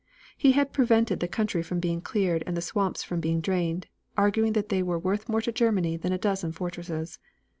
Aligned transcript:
He 0.35 0.53
had 0.53 0.73
prevented 0.73 1.19
the 1.19 1.27
country 1.27 1.61
from 1.61 1.79
being 1.79 2.01
cleared 2.01 2.43
and 2.47 2.57
the 2.57 2.61
swamps 2.63 3.03
from 3.03 3.19
being 3.19 3.39
drained, 3.39 3.85
arguing 4.17 4.53
that 4.53 4.69
they 4.69 4.81
were 4.81 4.97
worth 4.97 5.29
more 5.29 5.41
to 5.41 5.51
Germany 5.51 5.95
than 5.95 6.11
a 6.11 6.17
dozen 6.17 6.53
fortresses. 6.53 7.19